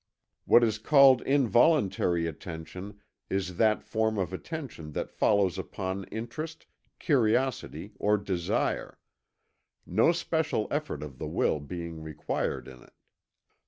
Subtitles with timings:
[0.45, 6.65] What is called involuntary attention is that form of attention that follows upon interest,
[6.97, 8.97] curiosity, or desire
[9.85, 12.93] no special effort of the will being required in it.